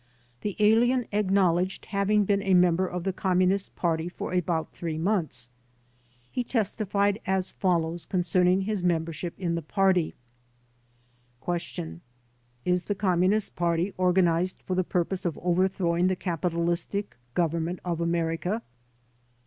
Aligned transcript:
The 0.41 0.55
alien 0.57 1.05
acknowl 1.13 1.61
edged 1.61 1.85
having 1.85 2.25
been 2.25 2.41
a 2.41 2.55
member 2.55 2.87
of 2.87 3.03
the 3.03 3.13
Communist 3.13 3.75
Party 3.75 4.09
for 4.09 4.33
about 4.33 4.71
three 4.71 4.97
months. 4.97 5.51
He 6.31 6.43
testified 6.43 7.21
as 7.27 7.51
follows 7.51 8.07
con 8.07 8.21
cerning 8.21 8.63
his 8.63 8.83
membership 8.83 9.35
in 9.37 9.53
the 9.53 9.61
Party: 9.61 10.15
Q. 11.45 12.01
"Is 12.65 12.85
the 12.85 12.95
Commttnist 12.95 13.53
Party 13.53 13.93
organized 13.95 14.63
for 14.65 14.73
the 14.73 14.83
purpose 14.83 15.23
of 15.23 15.37
overthrowing 15.37 16.07
the 16.07 16.15
capitalistic 16.15 17.15
Government 17.35 17.79
of 17.85 18.01
America? 18.01 18.63